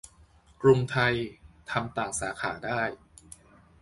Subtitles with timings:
[0.61, 1.13] -กรุงไทย
[1.71, 2.81] ทำต่างสาขาได้